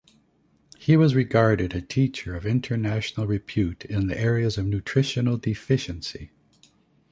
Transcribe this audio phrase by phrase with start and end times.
[0.79, 6.31] He was regarded a teacher of international repute in the areas of nutritional deficiency.